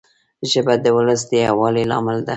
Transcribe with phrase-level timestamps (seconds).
[0.51, 2.29] ژبه د ولس د یووالي لامل ده